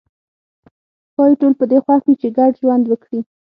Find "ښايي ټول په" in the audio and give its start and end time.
1.13-1.65